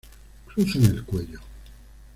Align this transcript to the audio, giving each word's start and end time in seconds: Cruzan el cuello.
Cruzan 0.47 0.85
el 0.85 1.03
cuello. 1.05 1.39